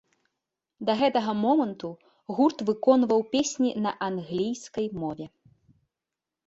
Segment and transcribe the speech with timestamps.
[0.89, 1.91] Да гэтага моманту
[2.39, 5.25] гурт выконваў песні на англійскай мове.